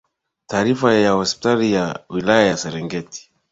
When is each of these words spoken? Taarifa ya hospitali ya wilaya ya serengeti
Taarifa 0.47 0.93
ya 0.93 1.11
hospitali 1.13 1.73
ya 1.73 1.99
wilaya 2.09 2.45
ya 2.47 2.57
serengeti 2.57 3.31